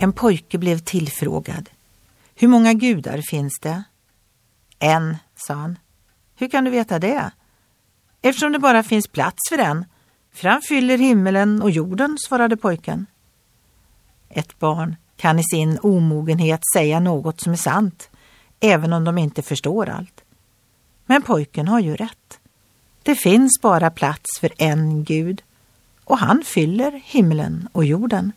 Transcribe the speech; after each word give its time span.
En 0.00 0.12
pojke 0.12 0.58
blev 0.58 0.78
tillfrågad. 0.78 1.70
Hur 2.34 2.48
många 2.48 2.72
gudar 2.72 3.22
finns 3.30 3.58
det? 3.62 3.82
En, 4.78 5.16
sa 5.34 5.54
han. 5.54 5.78
Hur 6.36 6.48
kan 6.48 6.64
du 6.64 6.70
veta 6.70 6.98
det? 6.98 7.30
Eftersom 8.22 8.52
det 8.52 8.58
bara 8.58 8.82
finns 8.82 9.08
plats 9.08 9.48
för 9.48 9.58
en. 9.58 9.84
För 10.32 10.48
han 10.48 10.62
fyller 10.62 10.98
himmelen 10.98 11.62
och 11.62 11.70
jorden, 11.70 12.16
svarade 12.18 12.56
pojken. 12.56 13.06
Ett 14.28 14.58
barn 14.58 14.96
kan 15.16 15.38
i 15.38 15.44
sin 15.44 15.78
omogenhet 15.82 16.60
säga 16.74 17.00
något 17.00 17.40
som 17.40 17.52
är 17.52 17.56
sant, 17.56 18.10
även 18.60 18.92
om 18.92 19.04
de 19.04 19.18
inte 19.18 19.42
förstår 19.42 19.88
allt. 19.88 20.24
Men 21.06 21.22
pojken 21.22 21.68
har 21.68 21.80
ju 21.80 21.96
rätt. 21.96 22.38
Det 23.02 23.14
finns 23.14 23.60
bara 23.62 23.90
plats 23.90 24.40
för 24.40 24.52
en 24.58 25.04
Gud 25.04 25.42
och 26.04 26.18
han 26.18 26.42
fyller 26.44 27.02
himlen 27.04 27.68
och 27.72 27.84
jorden. 27.84 28.32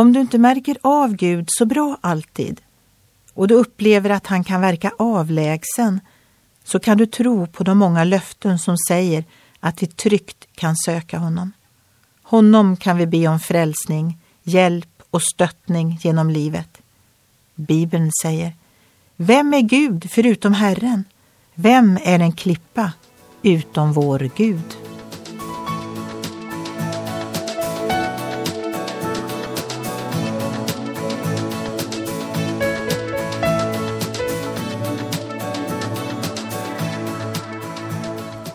Om 0.00 0.12
du 0.12 0.20
inte 0.20 0.38
märker 0.38 0.76
av 0.82 1.12
Gud 1.14 1.44
så 1.48 1.66
bra 1.66 1.98
alltid 2.00 2.60
och 3.34 3.48
du 3.48 3.54
upplever 3.54 4.10
att 4.10 4.26
han 4.26 4.44
kan 4.44 4.60
verka 4.60 4.92
avlägsen 4.98 6.00
så 6.64 6.80
kan 6.80 6.98
du 6.98 7.06
tro 7.06 7.46
på 7.46 7.64
de 7.64 7.78
många 7.78 8.04
löften 8.04 8.58
som 8.58 8.76
säger 8.88 9.24
att 9.60 9.82
vi 9.82 9.86
tryggt 9.86 10.46
kan 10.54 10.76
söka 10.76 11.18
honom. 11.18 11.52
Honom 12.22 12.76
kan 12.76 12.96
vi 12.96 13.06
be 13.06 13.28
om 13.28 13.40
frälsning, 13.40 14.18
hjälp 14.42 15.02
och 15.10 15.22
stöttning 15.22 15.98
genom 16.02 16.30
livet. 16.30 16.78
Bibeln 17.54 18.10
säger 18.22 18.52
Vem 19.16 19.54
är 19.54 19.60
Gud 19.60 20.08
förutom 20.10 20.52
Herren? 20.52 21.04
Vem 21.54 21.98
är 22.02 22.20
en 22.20 22.32
klippa 22.32 22.92
utom 23.42 23.92
vår 23.92 24.30
Gud? 24.36 24.79